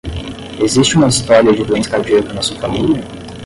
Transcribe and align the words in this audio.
Existe 0.59 0.95
uma 0.95 1.09
história 1.09 1.53
de 1.53 1.63
doença 1.63 1.91
cardíaca 1.91 2.33
na 2.33 2.41
sua 2.41 2.57
família? 2.57 3.03